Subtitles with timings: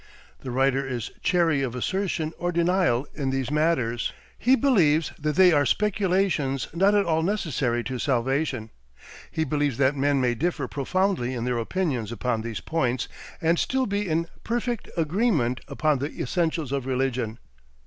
[0.39, 4.13] The writer is chary of assertion or denial in these matters.
[4.35, 8.71] He believes that they are speculations not at all necessary to salvation.
[9.29, 13.09] He believes that men may differ profoundly in their opinions upon these points
[13.41, 17.37] and still be in perfect agreement upon the essentials of religion.